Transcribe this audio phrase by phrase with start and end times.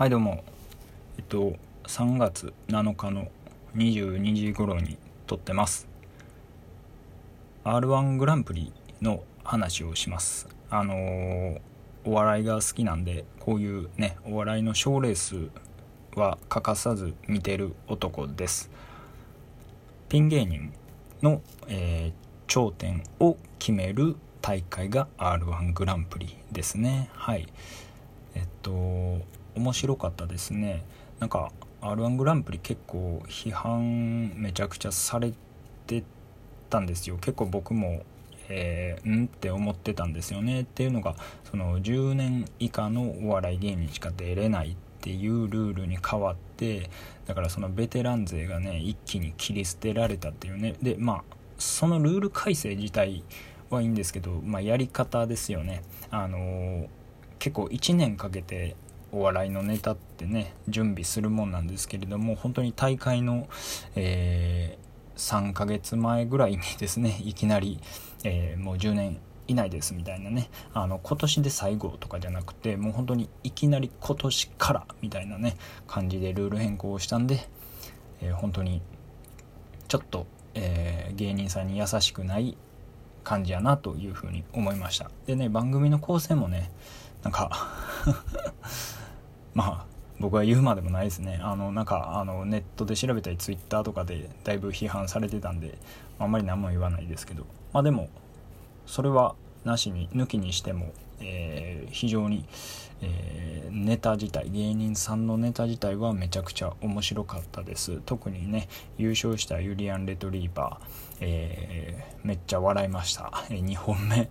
[0.00, 0.42] はいどうも。
[1.18, 3.28] えっと3月7日の
[3.76, 5.88] 22時頃に撮ってます。
[7.64, 10.48] r 1グランプリの話をします。
[10.70, 11.60] あのー、
[12.06, 15.50] お笑いが好きなんでこういうねお笑いの賞レース
[16.18, 18.70] は欠かさず見てる男です。
[20.08, 20.72] ピン芸人
[21.20, 27.10] の、えー、頂点を決める大会が r 1グランプリですね。
[27.12, 27.46] はい。
[28.34, 30.84] えっと面白かったですね。
[31.18, 35.32] なんか r 1グランプリ結構批判めちゃくちゃされ
[35.86, 36.04] て
[36.68, 37.16] たんですよ。
[37.16, 38.02] 結構僕も
[38.50, 40.62] えー、んって思ってたんですよね。
[40.62, 46.90] っていうのがその10年以下のお笑い芸人しか出れないっていうルールに変わって
[47.26, 50.74] だからそのベテラン勢がね一気に切り捨てられたっていうね。
[50.82, 51.24] でまあ
[51.58, 53.22] そのルール改正自体
[53.70, 55.82] はいいんですけど、まあ、やり方ですよね。
[56.10, 56.88] あのー、
[57.38, 58.74] 結構1年かけて
[59.12, 63.48] お笑いのネタってね準備するもんなんですけれども本当に大会の、
[63.96, 67.80] えー、3ヶ月前ぐらいにですね いきなり、
[68.24, 75.56] えー、もう10年以内ですみたいなねあの今年で最後とかじゃなくてもう本当にいきなり今年からみたいなね
[75.88, 77.48] 感じでルール変更をしたんで、
[78.20, 78.80] えー、本当に
[79.88, 82.56] ちょっと、えー、芸人さんに優しくない
[83.24, 85.10] 感じやなというふうに思いました。
[85.26, 86.70] でね番組の構成もね
[87.22, 87.50] なんか
[89.54, 91.40] まあ僕は言うまでもないですね。
[91.42, 95.78] あのなんかあのネットで調べたりツイッターとかでだいぶ批判されてたんで
[96.18, 97.46] あんまり何も言わないですけど。
[97.72, 98.08] まあでも
[98.86, 99.34] それは
[99.64, 102.44] なしに抜きにしても、えー、非常に、
[103.00, 108.02] えー、ネタ自体芸人さんのネタ自体はめちゃくちゃ面白かったです。
[108.04, 110.86] 特にね優勝したユリアン・レトリーバー、
[111.20, 114.28] えー、めっちゃ笑いました、え2本目。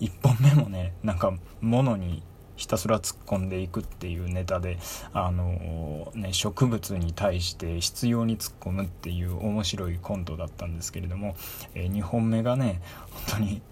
[0.00, 2.22] 1本目もねなんか物に
[2.56, 4.78] ひたすら突っ込んでいくっていうネタで、
[5.12, 11.36] あの、ね、植物に対して執拗に突っ込むっていう面白いコントだったんですけれども、
[11.74, 12.80] え、2本目がね
[13.28, 13.62] 本当に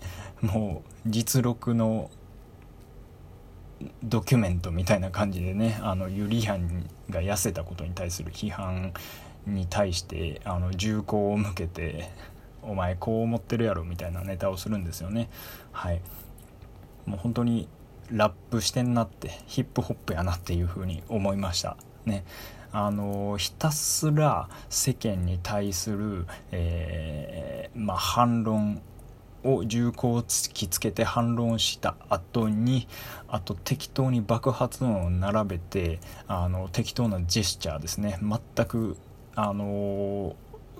[0.42, 2.10] もう実録の
[4.02, 8.92] ドキュメントみたいな感じでねあのユリアンが痩せたことに対する批判
[9.46, 12.10] に対してあの銃口を向けて
[12.62, 15.28] 「お前こう思ってるやろ」みたいなネタをするんですよね。
[15.72, 16.00] はい。
[17.06, 17.68] もう本当に
[18.10, 21.76] ラップしてんなってヒップホップやなっていう風に思いました。
[22.04, 22.24] ね。
[22.72, 28.82] あのひたすら世間に対する、えー、まあ、反論
[29.44, 32.88] を銃口を突きつけて反論した後に
[33.28, 38.18] あと適当に爆発音を並べてあの適当なジェスチャーですね。
[38.22, 38.96] 全く
[39.36, 40.34] あの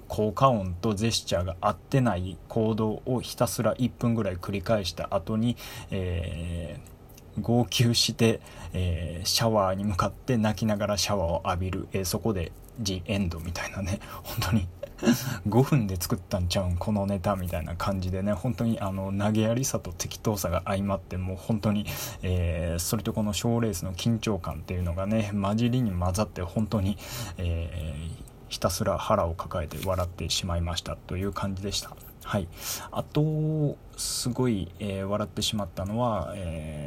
[0.08, 5.56] 効果音とジェスチャーが合ってない行動をひたすら1分ぐらい繰り返した後に、
[5.92, 6.93] えー
[7.40, 8.40] 号泣して、
[8.72, 14.00] えー、シャワーに向かって泣きながらシャワーを浴びる、えー、そこで「ジ・エンド」みたいなね。
[14.22, 14.68] 本当に
[15.48, 18.32] 5分で作ったんちゃうんこのネタみたいな感じでね。
[18.32, 21.84] 本当にあの投げやりさと適当さが相まってもう本当に、
[22.22, 26.96] えー、それとこの賞レースの緊張感っていうのがね混じりに混ざって本当に、
[27.38, 31.96] えー、ひたすら腹を抱えて笑ってしまいましたという感じでした。
[32.24, 32.48] はい、
[32.90, 36.83] あとすごい、えー、笑ってしまったのは、えー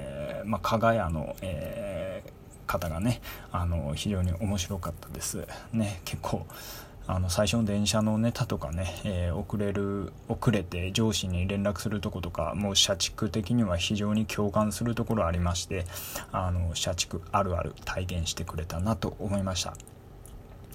[0.47, 3.21] まあ、加賀屋の、えー、方がね
[3.51, 5.47] あの非常に面白かったです。
[5.73, 6.45] ね結構
[7.09, 15.85] あの最初の電車のネタとかね、えー、遅れる遅れて上司に連絡するとことかもう社畜的には非常に共感するところありまして
[16.33, 19.73] あの社畜あるある体現してくれたなと思いました。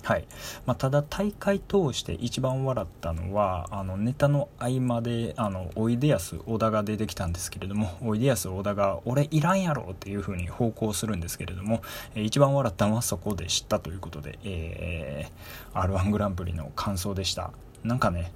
[0.02, 0.24] はい。
[0.66, 11.82] まあ、ただ大会通して一番笑ったのはあのネタの合間であのおいでやす小田が出てきたんですけれども おいでやす小田が「俺いらんやろ」っていう風に奉公するんですけれども、
[12.14, 17.52] え一番笑ったのはそこでしたということで、えー、r 1グランプリの感想でした。
[17.84, 18.32] なんかね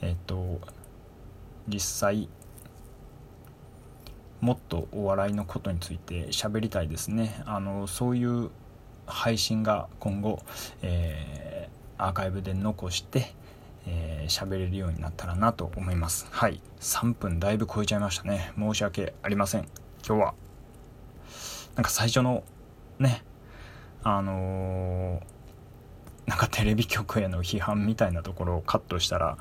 [0.00, 0.60] えっ、と
[1.66, 2.28] 実際
[4.40, 7.42] もっとお笑いのことについて喋りたいですね。
[7.44, 8.50] あのそういう
[9.08, 10.40] 配信が今後、
[10.82, 13.34] えー、アーカイブで残して
[13.90, 16.26] えー、喋れるようになったらなと思います。
[16.30, 16.60] はい。
[16.80, 18.52] 3分だいぶ超えちゃいましたね。
[18.58, 19.62] 申し訳ありません。
[20.06, 20.34] 今日は。
[21.74, 22.44] なんか最初の
[22.98, 23.22] ね
[24.02, 29.38] あのー、なんかテレビ局への批判みたいなところをカットしたら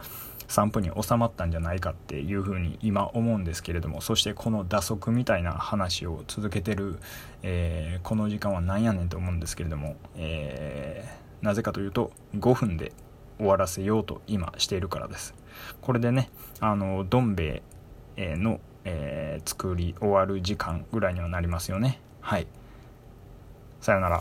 [0.47, 6.99] 3分に収まったんじゃないかっていうふうに今思うんですけれどもそしてこの打足みたいな話を続けてる、
[7.43, 12.93] えー、この時間は何やねんと思うんですけれども、えー、なぜかというと5分で
[13.37, 15.35] 終わらせようと今しているからです。
[15.81, 16.29] これでね
[16.59, 17.61] あのどん兵
[18.15, 21.99] 衛の、えー、作り終わる時間ぐらいにはなりますよね。
[22.21, 22.47] はい。
[23.79, 24.19] さよなら。